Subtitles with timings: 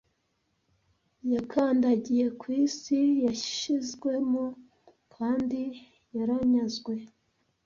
[1.33, 4.45] Yakandagiye ku isi, yashizwemo,
[5.15, 5.61] kandi
[6.15, 6.93] yaranyazwe,